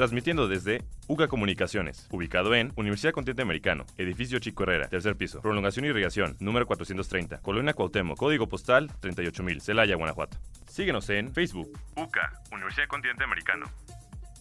[0.00, 5.84] Transmitiendo desde UCA Comunicaciones, ubicado en Universidad Continente Americano, edificio Chico Herrera, tercer piso, prolongación
[5.84, 10.38] y irrigación, número 430, Colonia Cuauhtémoc, código postal 38000, Celaya, Guanajuato.
[10.66, 13.66] Síguenos en Facebook, UCA, Universidad Continente Americano.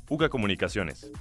[0.07, 1.11] UCA Comunicaciones.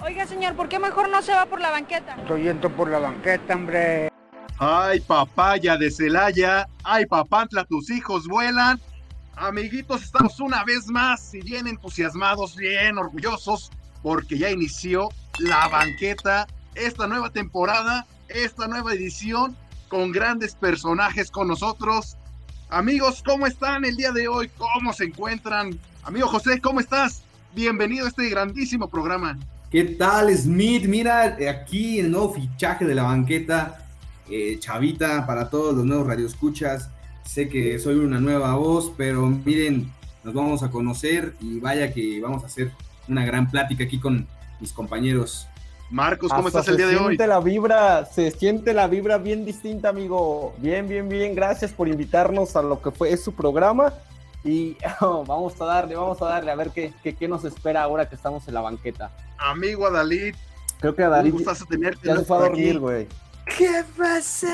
[0.00, 2.14] Oiga, señor, ¿por qué mejor no se va por la banqueta?
[2.14, 4.08] Estoy yendo por la banqueta, hombre.
[4.58, 6.66] Ay, papaya de Celaya.
[6.84, 8.80] Ay, papantla, tus hijos vuelan.
[9.38, 13.70] Amiguitos, estamos una vez más y bien entusiasmados, bien orgullosos,
[14.02, 19.54] porque ya inició la banqueta, esta nueva temporada, esta nueva edición,
[19.88, 22.16] con grandes personajes con nosotros.
[22.70, 24.50] Amigos, ¿cómo están el día de hoy?
[24.56, 25.78] ¿Cómo se encuentran?
[26.02, 27.22] Amigo José, ¿cómo estás?
[27.54, 29.38] Bienvenido a este grandísimo programa.
[29.70, 30.86] ¿Qué tal, Smith?
[30.86, 33.86] Mira, aquí el nuevo fichaje de la banqueta,
[34.30, 36.88] eh, Chavita, para todos los nuevos radioescuchas.
[37.26, 39.92] Sé que soy una nueva voz, pero miren,
[40.24, 42.72] nos vamos a conocer y vaya que vamos a hacer
[43.08, 44.26] una gran plática aquí con
[44.60, 45.46] mis compañeros.
[45.90, 47.06] Marcos, ¿cómo Hasta estás el día de se hoy?
[47.08, 50.54] siente la vibra, se siente la vibra bien distinta, amigo.
[50.58, 51.34] Bien, bien, bien.
[51.34, 53.92] Gracias por invitarnos a lo que fue es su programa.
[54.44, 57.82] Y oh, vamos a darle, vamos a darle a ver qué, qué, qué nos espera
[57.82, 59.12] ahora que estamos en la banqueta.
[59.38, 60.34] Amigo Adalid,
[60.80, 63.08] Creo que a un David gustazo tenerte ya se fue a dormir, güey.
[63.56, 64.48] ¿Qué pasa?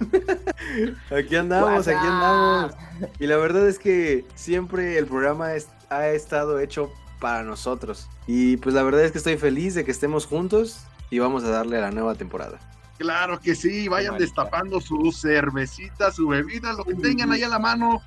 [1.16, 2.74] aquí andamos, aquí andamos.
[3.18, 8.08] Y la verdad es que siempre el programa es- ha estado hecho para nosotros.
[8.26, 11.50] Y pues la verdad es que estoy feliz de que estemos juntos y vamos a
[11.50, 12.58] darle a la nueva temporada.
[12.98, 17.58] Claro que sí, vayan destapando su cervecita, su bebida, lo que tengan ahí a la
[17.58, 18.02] mano,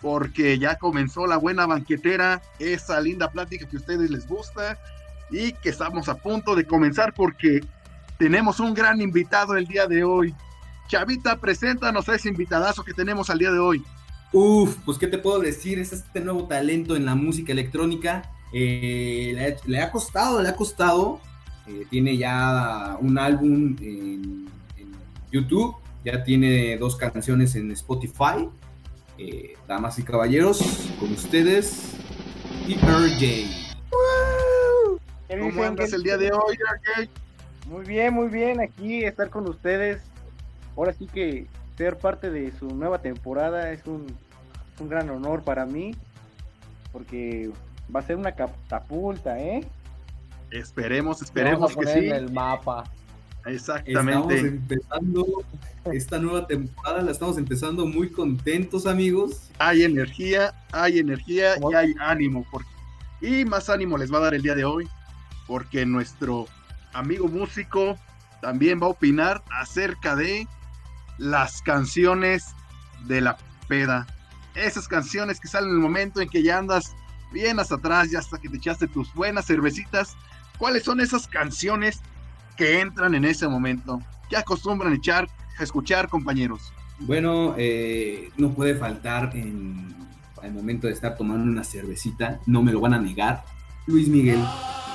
[0.00, 4.78] porque ya comenzó la buena banquetera, esa linda plática que a ustedes les gusta
[5.30, 7.60] y que estamos a punto de comenzar porque
[8.18, 10.34] tenemos un gran invitado el día de hoy.
[10.90, 13.84] Chavita, preséntanos a ese invitadazo que tenemos al día de hoy.
[14.32, 18.28] Uf, pues qué te puedo decir, es este nuevo talento en la música electrónica.
[18.52, 21.20] Eh, le, ha, le ha costado, le ha costado.
[21.68, 24.92] Eh, tiene ya un álbum en, en
[25.30, 28.48] YouTube, ya tiene dos canciones en Spotify.
[29.16, 30.58] Eh, damas y caballeros,
[30.98, 31.92] con ustedes,
[32.66, 33.20] RJ.
[35.28, 37.08] ¿Qué ¿Cómo andas ¿Qué el día de hoy, RJ?
[37.68, 38.58] Muy bien, muy bien.
[38.60, 40.09] Aquí estar con ustedes.
[40.76, 44.06] Ahora sí que ser parte de su nueva temporada es un,
[44.78, 45.94] un gran honor para mí.
[46.92, 47.50] Porque
[47.94, 49.64] va a ser una catapulta, ¿eh?
[50.50, 51.98] Esperemos, esperemos que sí.
[52.06, 52.84] en el mapa.
[53.46, 54.38] Estamos Exactamente.
[54.40, 55.26] empezando
[55.92, 59.50] esta nueva temporada, la estamos empezando muy contentos, amigos.
[59.58, 61.72] hay energía, hay energía ¿Cómo?
[61.72, 62.44] y hay ánimo.
[62.50, 62.64] por-
[63.22, 64.88] Y más ánimo les va a dar el día de hoy,
[65.46, 66.46] porque nuestro
[66.92, 67.96] amigo músico
[68.42, 70.46] también va a opinar acerca de
[71.20, 72.46] las canciones
[73.06, 73.36] de la
[73.68, 74.06] peda.
[74.54, 76.96] Esas canciones que salen en el momento en que ya andas
[77.30, 80.16] bien hasta atrás, ya hasta que te echaste tus buenas cervecitas.
[80.58, 82.00] ¿Cuáles son esas canciones
[82.56, 84.00] que entran en ese momento?
[84.28, 85.28] ¿Qué acostumbran echar,
[85.60, 86.72] escuchar, compañeros?
[87.00, 89.94] Bueno, eh, no puede faltar en
[90.42, 93.44] el momento de estar tomando una cervecita, no me lo van a negar.
[93.86, 94.42] Luis Miguel.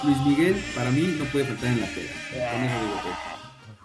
[0.03, 2.11] Luis Miguel, para mí, no puede faltar en la peda.
[2.31, 3.34] Digo todo.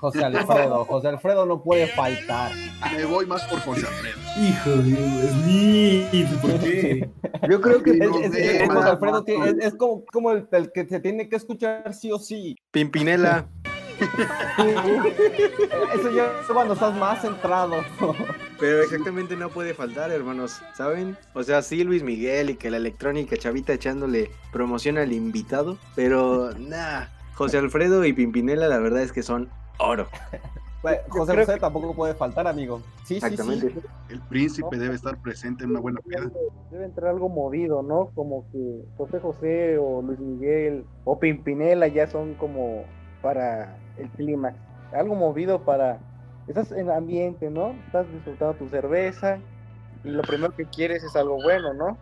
[0.00, 2.52] José Alfredo, José Alfredo no puede faltar.
[2.96, 4.16] Me voy más por José Alfredo.
[4.40, 7.10] Hijo de Smith, ¿por qué?
[7.48, 10.32] Yo creo que Sí, Es, no, es- es- José Alfredo tiene- es, es como, como
[10.32, 12.56] el, el que se tiene que escuchar sí o sí.
[12.70, 13.46] Pimpinela.
[15.94, 17.76] Eso ya es cuando estás más centrado.
[18.58, 21.16] Pero exactamente no puede faltar, hermanos, ¿saben?
[21.34, 26.52] O sea, sí, Luis Miguel y que la electrónica chavita echándole promoción al invitado, pero
[26.58, 30.06] nah, José Alfredo y Pimpinela la verdad es que son oro.
[31.08, 32.80] José José tampoco puede faltar, amigo.
[33.04, 33.70] Sí, sí, Exactamente.
[33.70, 33.80] sí.
[34.08, 36.30] El príncipe debe estar presente en una buena peda.
[36.70, 38.10] Debe entrar algo movido, ¿no?
[38.14, 42.84] Como que José José o Luis Miguel o Pimpinela ya son como
[43.20, 44.56] para el clímax.
[44.92, 45.98] Algo movido para...
[46.48, 47.72] Estás en ambiente, ¿no?
[47.86, 49.38] Estás disfrutando tu cerveza
[50.02, 51.98] y lo primero que quieres es algo bueno, ¿no?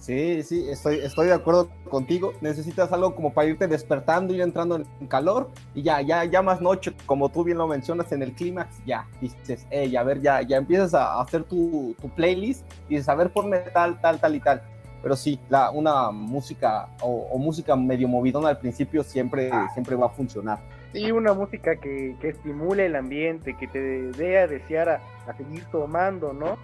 [0.00, 2.32] Sí, sí, estoy, estoy de acuerdo contigo.
[2.40, 6.62] Necesitas algo como para irte despertando, ir entrando en, calor y ya, ya, ya más
[6.62, 10.40] noche, como tú bien lo mencionas en el clímax, ya dices, hey, a ver, ya,
[10.40, 14.34] ya empiezas a hacer tu, tu playlist y dices, a ver, ponme tal, tal, tal
[14.34, 14.62] y tal.
[15.02, 20.06] Pero sí, la, una música o, o música medio movidona al principio siempre, siempre va
[20.06, 20.60] a funcionar.
[20.92, 23.78] Sí, una música que, que estimule el ambiente, que te
[24.12, 26.58] dé a desear a, a seguir tomando, ¿no?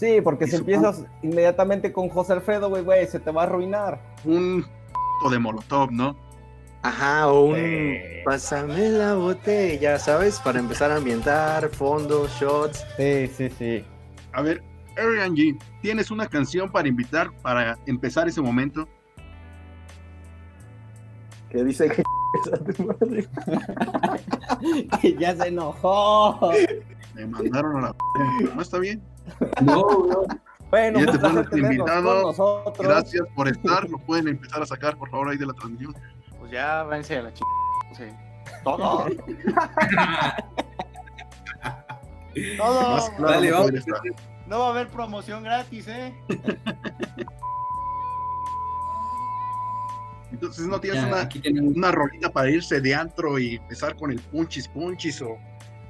[0.00, 4.00] Sí, porque si empiezas inmediatamente con José Alfredo, güey, güey, se te va a arruinar.
[4.24, 4.64] Un
[5.30, 6.16] de molotov, ¿no?
[6.80, 10.40] Ajá, o un pásame la botella, ¿sabes?
[10.40, 12.86] Para empezar a ambientar, fondos, shots.
[12.96, 13.84] Sí, sí, sí.
[14.32, 14.62] A ver,
[14.96, 18.88] Arian G, ¿tienes una canción para invitar para empezar ese momento?
[21.50, 22.02] Que dice que
[25.02, 26.52] Que ya se enojó.
[27.14, 27.94] Me mandaron a la...
[28.54, 29.09] ¿No está bien?
[29.62, 30.22] No, no.
[30.70, 32.72] Bueno, Ya te pones tenerlos invitado.
[32.78, 33.90] Gracias por estar.
[33.90, 35.92] Lo pueden empezar a sacar, por favor, ahí de la transmisión.
[36.38, 37.40] Pues ya, váyanse a la ch...
[37.96, 38.04] Sí.
[38.62, 39.06] Todo.
[42.56, 43.10] Todo.
[43.18, 43.72] Dale, no vamos.
[44.60, 46.14] va a haber promoción gratis, ¿eh?
[50.30, 51.28] Entonces, ¿no tienes Ya, una,
[51.62, 55.36] una rolita para irse de antro y empezar con el punchis punchis o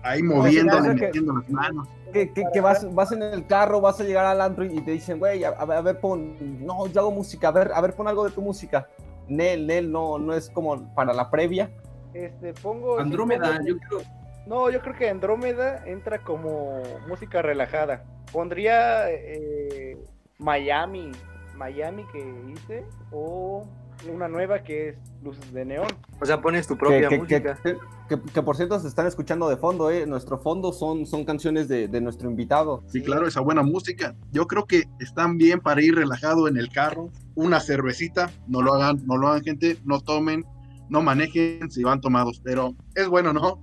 [0.02, 1.88] ahí moviéndole, metiendo las manos?
[2.12, 4.91] que, que- que vas, vas en el carro, vas a llegar al antro y te
[4.93, 7.81] dicen, güey, a, a ver, a ver, pon, no, yo hago música, a ver, a
[7.81, 8.88] ver, pon algo de tu música.
[9.29, 11.70] Nel, Nel, no, no es como para la previa.
[12.12, 14.00] este pongo Andrómeda, yo creo.
[14.47, 18.02] No, yo creo que Andrómeda entra como música relajada.
[18.32, 19.97] Pondría eh,
[20.38, 21.12] Miami,
[21.55, 22.19] Miami que
[22.52, 23.64] hice, o
[24.08, 25.88] una nueva que es Luces de Neón.
[26.20, 27.58] O sea, pones tu propia que- música.
[27.62, 27.76] que-
[28.08, 30.06] que- que, por cierto se están escuchando de fondo, eh.
[30.06, 32.82] Nuestro fondo son, son canciones de, de nuestro invitado.
[32.88, 34.14] Sí, claro, esa buena música.
[34.32, 37.11] Yo creo que están bien para ir relajado en el carro.
[37.35, 40.44] Una cervecita, no lo hagan, no lo hagan, gente, no tomen,
[40.88, 43.61] no manejen si van tomados, pero es bueno, ¿no?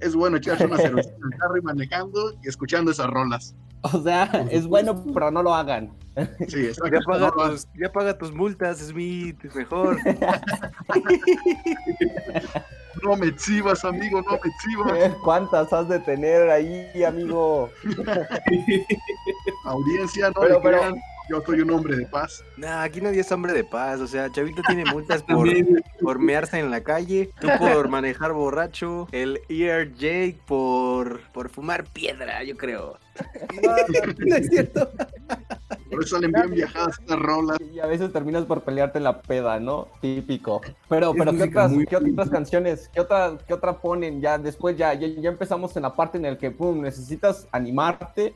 [0.00, 3.56] Es bueno echarse una cervecita en el carro y manejando y escuchando esas rolas.
[3.82, 5.90] O sea, es bueno, pero no lo hagan.
[6.48, 6.90] Sí, exacto.
[6.92, 9.96] Ya paga, tus, ya paga tus multas, Smith, mejor.
[13.04, 14.98] No me exhibas, amigo, no me exhibas.
[14.98, 17.70] Eh, ¿Cuántas has de tener ahí, amigo?
[19.64, 20.94] Audiencia, no Pero- le pero- crean,
[21.30, 22.42] yo soy un hombre de paz.
[22.56, 24.00] Nah, aquí nadie es hombre de paz.
[24.00, 25.46] O sea, Chavito tiene multas por,
[26.00, 31.84] por mearse en la calle, tú por manejar borracho, el Ear Jake por, por fumar
[31.84, 32.98] piedra, yo creo.
[33.62, 33.76] No
[34.36, 34.90] es cierto.
[35.98, 37.58] Por eso salen bien viajadas estas rolas.
[37.74, 39.88] Y a veces terminas por pelearte en la peda, ¿no?
[40.00, 40.60] Típico.
[40.88, 42.88] Pero, Es pero ¿qué otras, qué otras canciones?
[42.94, 44.20] ¿Qué otra, qué otra ponen?
[44.20, 48.32] Ya después ya, ya, ya empezamos en la parte en la que pum, necesitas animarte.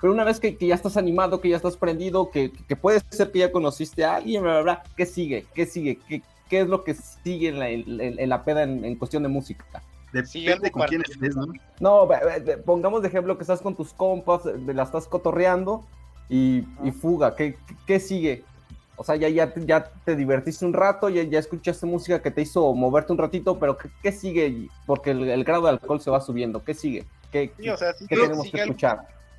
[0.00, 3.00] Pero una vez que, que ya estás animado, que ya estás prendido, que, que puede
[3.10, 5.46] ser que ya conociste a alguien, bla, bla, bla, ¿qué sigue?
[5.54, 6.00] ¿Qué sigue?
[6.08, 9.22] ¿Qué, qué es lo que sigue en la, en- en la peda en, en cuestión
[9.22, 9.64] de música?
[10.12, 11.46] Depende con quién estés, ¿no?
[11.78, 12.08] No,
[12.66, 15.84] pongamos de ejemplo que estás con tus compas, la estás cotorreando
[16.32, 17.36] y, y fuga.
[17.36, 17.56] ¿Qué,
[17.86, 18.42] qué- sigue?
[18.96, 22.30] O sea, ya, ya, te- ya te divertiste un rato, ya, ya escuchaste música que
[22.30, 24.68] te hizo moverte un ratito, pero ¿qué, qué sigue?
[24.86, 26.64] Porque el, el grado de alcohol se va subiendo.
[26.64, 27.04] ¿Qué sigue?
[27.30, 28.98] ¿Qué, Sí, o sea, sí qué que tenemos que siga algo escuchar?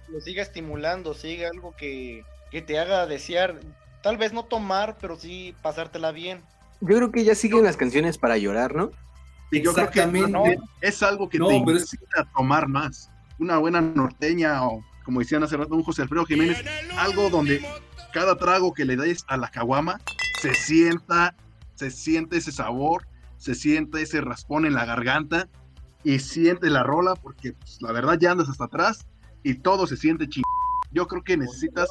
[0.09, 3.59] lo siga estimulando, siga algo que, que te haga desear,
[4.03, 6.41] tal vez no tomar, pero sí pasártela bien.
[6.81, 8.91] Yo creo que ya siguen las canciones para llorar, ¿no?
[9.49, 10.57] Y yo creo que Exactamente.
[10.81, 13.09] es algo que No, te es- incita a tomar más.
[13.39, 16.63] Una buena norteña o, como decían hace rato, un José Alfredo Jiménez,
[16.97, 17.61] algo donde
[18.13, 19.99] cada trago que le des a la caguama
[20.41, 21.35] se sienta,
[21.75, 23.07] se siente ese sabor,
[23.37, 25.47] se siente ese raspón en la garganta
[26.03, 29.05] y siente la rola porque pues, la verdad ya andas hasta atrás
[29.43, 30.43] y todo se siente ching.
[30.91, 31.89] Yo creo que necesitas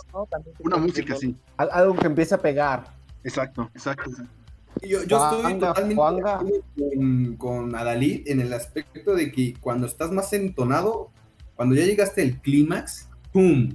[0.61, 1.37] una música así.
[1.57, 2.95] Al- Algo que empiece a pegar.
[3.25, 4.09] Exacto, exacto.
[4.11, 4.33] exacto.
[4.83, 6.39] Yo, yo estoy Juanga, totalmente Juanga.
[6.39, 11.11] con, con Adalid en el aspecto de que cuando estás más entonado,
[11.57, 13.75] cuando ya llegaste al clímax, ¡pum!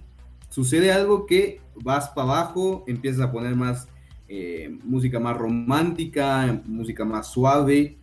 [0.49, 3.87] Sucede algo que vas para abajo, empiezas a poner más
[4.29, 7.97] eh, música más romántica, música más suave,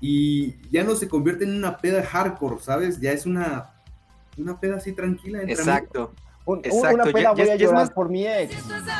[0.00, 3.00] y ya no se convierte en una peda hardcore, ¿sabes?
[3.00, 3.70] Ya es una,
[4.36, 5.38] una peda así tranquila.
[5.40, 5.54] entre.
[5.54, 6.12] Exacto.
[6.44, 8.56] Un- Exacto, Una ya- peda ya- voy a ya es llorar más- por mi ex.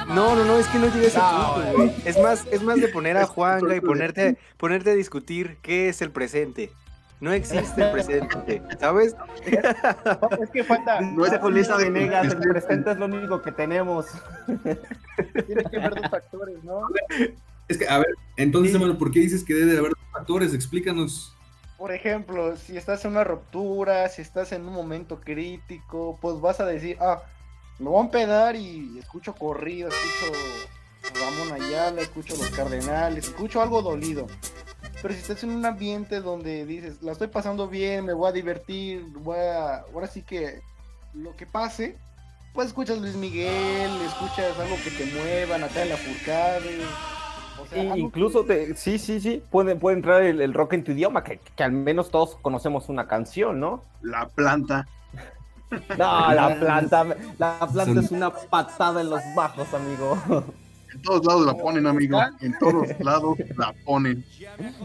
[0.07, 1.93] No, no, no, es que no llega a ese No, punto, güey.
[2.05, 6.01] Es más, es más de poner a Juanga y ponerte, ponerte a discutir qué es
[6.03, 6.71] el presente.
[7.23, 9.15] No existe el presente, ¿sabes?
[9.15, 12.49] No, es que falta, No es Venegas, el presente.
[12.49, 14.07] presente es lo único que tenemos.
[15.47, 16.81] tiene que ver dos factores, ¿no?
[17.69, 20.53] Es que, a ver, entonces, hermano, ¿por qué dices que debe de haber dos factores?
[20.53, 21.33] Explícanos.
[21.79, 26.59] Por ejemplo, si estás en una ruptura, si estás en un momento crítico, pues vas
[26.59, 27.23] a decir, ah,
[27.79, 30.33] me voy a empedar y escucho corrido, escucho
[31.15, 34.27] Ramón Ayala, escucho Los Cardenales, escucho algo dolido.
[35.03, 38.33] Pero si estás en un ambiente donde dices, la estoy pasando bien, me voy a
[38.33, 40.61] divertir, voy a, ahora sí que
[41.13, 41.99] lo que pase,
[42.55, 46.95] pues escuchas Luis Miguel, escuchas algo que te mueva, Natalia Furcade.
[47.57, 50.93] O sea, incluso, te- sí, sí, sí, puede, puede entrar el, el rock en tu
[50.93, 53.85] idioma, que, que al menos todos conocemos una canción, ¿no?
[54.03, 54.89] La planta.
[55.97, 57.07] No, la planta,
[57.39, 60.19] la planta es una patada en los bajos, amigo.
[60.95, 62.21] En todos lados la ponen, amigo.
[62.41, 64.25] En todos lados la ponen.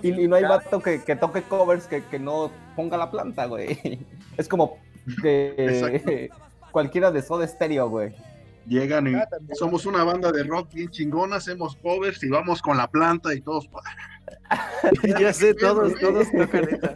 [0.01, 3.45] Y, y no hay vato que, que toque covers que, que no ponga la planta,
[3.45, 3.99] güey.
[4.37, 4.77] Es como
[5.21, 6.29] que
[6.71, 8.13] cualquiera de Soda Stereo, güey.
[8.67, 12.77] Llegan y Ah, somos una banda de rock bien chingona, hacemos covers y vamos con
[12.77, 13.69] la planta y todos.
[15.19, 16.91] ya sé, todos, todos tocan esa.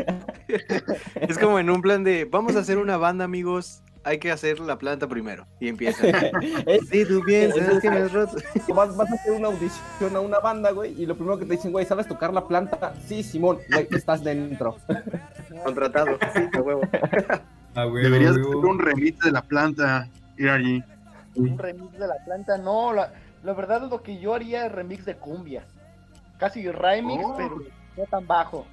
[1.15, 4.59] Es como en un plan de, vamos a hacer una banda, amigos, hay que hacer
[4.59, 5.45] la planta primero.
[5.59, 6.07] Y empieza.
[6.65, 8.37] Es- Sí, tú piensas es- que me has roto.
[8.75, 11.53] vas, vas a hacer una audición a una banda, güey, y lo primero que te
[11.53, 12.93] dicen, güey, ¿sabes tocar la planta?
[13.05, 14.77] Sí, Simón, güey, estás dentro.
[15.63, 16.17] Contratado.
[16.33, 16.81] Sí, a huevo.
[17.75, 20.83] Ah, güey, Deberías güey, hacer un remix de la planta, ir allí.
[21.35, 25.05] Un remix de la planta, no, la, la verdad lo que yo haría es remix
[25.05, 25.63] de cumbia.
[26.39, 27.35] Casi remix, Oh.
[27.37, 27.57] pero
[27.97, 28.65] no tan bajo.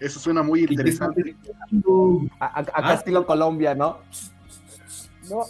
[0.00, 1.36] Eso suena muy ¿Y qué estás interesante.
[1.46, 2.20] pensando?
[2.40, 2.94] A- a- acá Ah.
[2.94, 3.98] estilo Colombia, ¿no?
[5.30, 5.46] No,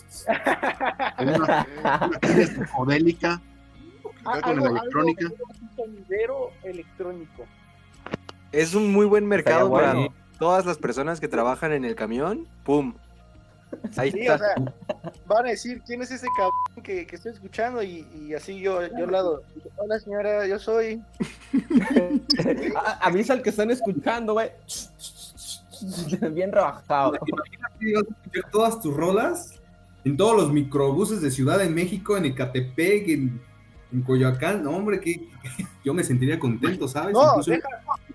[1.18, 3.40] Una, una cumbia psicodélica,
[4.24, 5.26] a- acá con electrónica.
[5.26, 5.44] algo
[5.76, 7.46] sonidero electrónico.
[8.52, 10.14] Es un muy buen mercado Estaría para bueno.
[10.38, 12.46] todas las personas que trabajan en el camión.
[12.64, 12.94] ¡Pum!
[13.96, 14.34] Ahí Sí, está.
[14.34, 14.54] o sea,
[15.26, 18.84] van a decir quién es ese cabrón que, que estoy escuchando y, y así yo,
[18.84, 19.44] yo al lado.
[19.76, 21.00] Hola señora, yo soy.
[22.76, 24.50] A- Avisa al que están escuchando, güey.
[26.32, 27.12] Bien rebajado.
[27.24, 29.59] Imagínate, vas a escuchar todas tus rolas
[30.04, 33.40] en todos los microbuses de Ciudad de México, en Ecatepec, en,
[33.92, 34.62] en Coyoacán.
[34.64, 35.28] No, hombre, que
[35.84, 37.12] yo me sentiría contento, ¿sabes?
[37.14, 37.68] No, Incluso- deja,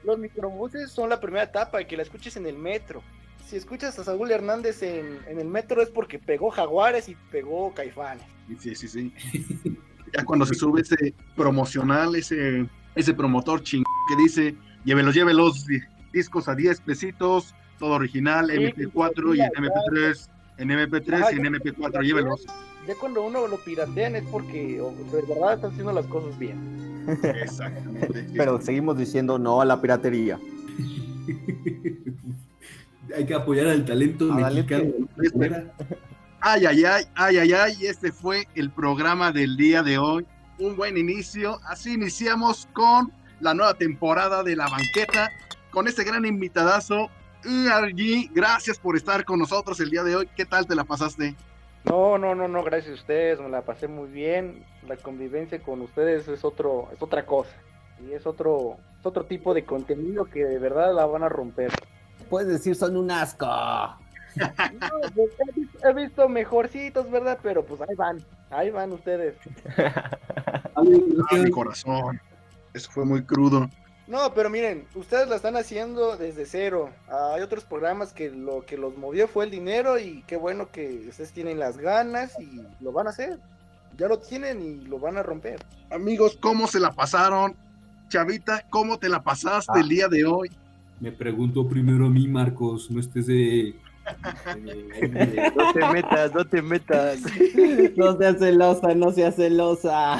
[0.04, 3.02] los microbuses son la primera etapa y que la escuches en el metro.
[3.46, 7.74] Si escuchas a Saúl Hernández en, en el metro es porque pegó Jaguares y pegó
[7.74, 8.26] Caifanes.
[8.60, 9.14] Sí, sí, sí.
[10.18, 15.82] Ya cuando se sube ese promocional, ese, ese promotor ching que dice, llévelos, llévelos, di-
[16.14, 21.36] discos a 10 pesitos, todo original, Sí, MP4 y en MP3, en MP3 Ajá, y
[21.38, 22.46] en ya- MP4, llévelos.
[22.88, 24.78] Ya cuando uno lo piratean es porque
[25.12, 27.08] de verdad está haciendo las cosas bien.
[27.42, 28.28] Exactamente.
[28.36, 30.40] Pero seguimos diciendo no a la piratería.
[33.16, 34.92] Hay que apoyar al talento Ah, mexicano.
[35.22, 35.64] que- Fuera.
[36.42, 40.26] Ay, ay, ay, ay, ay, ay, este fue el programa del día de hoy.
[40.60, 41.60] Un buen inicio.
[41.68, 45.30] Así iniciamos con la nueva temporada de La Banqueta,
[45.72, 47.10] con este gran invitadazo,
[47.46, 48.32] ERG.
[48.34, 50.30] Gracias por estar con nosotros el día de hoy.
[50.36, 51.36] ¿Qué tal te la pasaste?
[51.86, 54.66] No, no, no, no, gracias a ustedes, me la pasé muy bien.
[54.88, 57.52] La convivencia con ustedes es otro, es otra cosa.
[58.06, 61.72] Y es otro, es otro tipo de contenido que de verdad la van a romper.
[62.30, 63.46] Puedes decir son un asco.
[63.46, 67.40] No, pues, he, visto, he visto mejorcitos, ¿verdad?
[67.42, 68.18] Pero pues ahí van,
[68.50, 69.36] ahí van ustedes.
[70.78, 72.20] Ah, mi corazón.
[72.74, 73.70] Eso fue muy crudo.
[74.08, 76.92] No, pero miren, ustedes la están haciendo desde cero.
[77.08, 81.08] Hay otros programas que lo que los movió fue el dinero y qué bueno que
[81.10, 83.40] ustedes tienen las ganas y lo van a hacer.
[83.98, 85.60] Ya lo tienen y lo van a romper.
[85.90, 87.56] Amigos, ¿cómo se la pasaron?
[88.10, 89.80] Chavita, ¿cómo te la pasaste Ah.
[89.82, 90.52] el día de hoy?
[91.00, 93.76] Me pregunto primero a mí, Marcos, no estés de...
[95.56, 97.20] No te metas, no te metas.
[97.98, 100.18] No seas celosa, no seas celosa.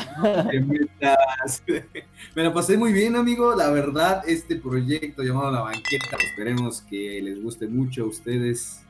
[0.52, 1.15] de metas.
[2.36, 3.56] Me la pasé muy bien, amigo.
[3.56, 8.82] La verdad, este proyecto llamado La Banqueta, esperemos que les guste mucho a ustedes.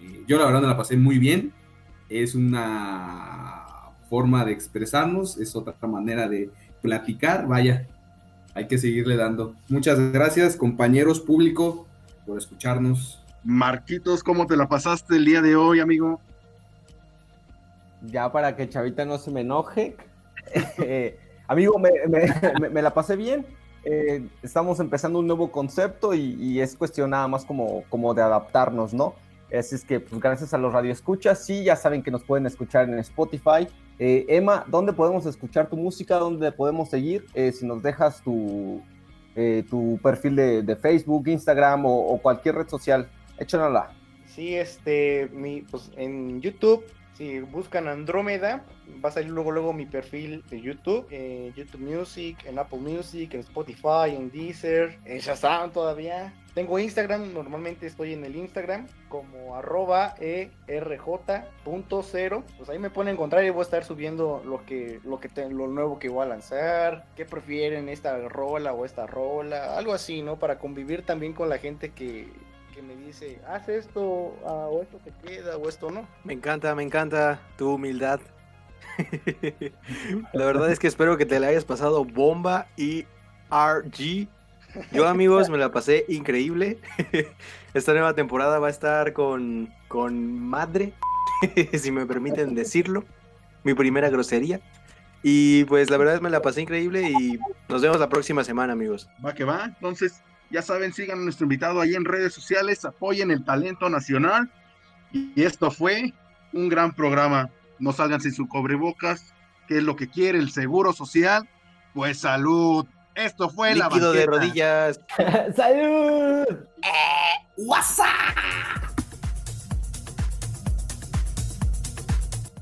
[0.00, 1.52] Eh, yo la verdad me la pasé muy bien.
[2.08, 3.64] Es una
[4.10, 6.50] forma de expresarnos, es otra manera de
[6.82, 7.46] platicar.
[7.46, 7.86] Vaya,
[8.54, 9.54] hay que seguirle dando.
[9.68, 11.86] Muchas gracias, compañeros, público,
[12.26, 13.22] por escucharnos.
[13.44, 16.20] Marquitos, ¿cómo te la pasaste el día de hoy, amigo?
[18.02, 19.96] Ya para que Chavita no se me enoje.
[20.78, 21.18] eh,
[21.52, 21.78] amigo,
[22.72, 23.46] me, la pasé bien.
[23.84, 28.94] Eh, estamos empezando un nuevo concepto y, es cuestión nada más como, como de adaptarnos,
[28.94, 29.14] ¿no?
[29.56, 32.88] Así es que, pues gracias a los radioescuchas, sí, ya saben que nos pueden escuchar
[32.88, 33.68] en Spotify.
[33.98, 36.16] Eh, Emma, ¿dónde podemos escuchar tu música?
[36.16, 37.26] ¿Dónde podemos seguir?
[37.34, 38.82] Eh, si nos dejas tu,
[39.68, 43.90] tu perfil de, Facebook, Instagram o, o cualquier red social, échanosla.
[44.26, 46.82] Sí, este, mi, pues en YouTube,
[47.22, 48.64] si buscan Andrómeda,
[49.02, 53.32] va a salir luego luego mi perfil de YouTube, en YouTube Music, en Apple Music,
[53.34, 56.34] en Spotify, en Deezer, en Shazam todavía.
[56.52, 62.44] Tengo Instagram, normalmente estoy en el Instagram como arroba erj.0.
[62.58, 65.68] Pues ahí me pueden encontrar y voy a estar subiendo lo que, lo que lo
[65.68, 70.40] nuevo que voy a lanzar, qué prefieren esta rola o esta rola, algo así, ¿no?
[70.40, 72.32] Para convivir también con la gente que,
[72.82, 76.06] que me dice, haz esto, ah, o esto te queda, o esto no.
[76.24, 78.20] Me encanta, me encanta tu humildad.
[80.32, 83.06] La verdad es que espero que te la hayas pasado bomba y
[83.50, 84.28] RG.
[84.90, 86.78] Yo amigos me la pasé increíble.
[87.74, 90.94] Esta nueva temporada va a estar con, con madre,
[91.74, 93.04] si me permiten decirlo.
[93.64, 94.60] Mi primera grosería.
[95.22, 99.08] Y pues la verdad me la pasé increíble y nos vemos la próxima semana amigos.
[99.24, 99.66] Va que va.
[99.66, 100.20] Entonces,
[100.52, 104.50] ya saben, sigan a nuestro invitado ahí en redes sociales, apoyen el talento nacional.
[105.10, 106.12] Y esto fue
[106.52, 107.50] un gran programa.
[107.78, 109.34] No salgan sin su cobrebocas,
[109.66, 111.48] que es lo que quiere el Seguro Social.
[111.94, 112.86] Pues salud.
[113.14, 114.38] Esto fue la Líquido de banqueta.
[114.38, 115.00] rodillas.
[115.56, 116.46] ¡Salud!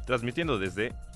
[0.07, 0.93] Transmitiendo desde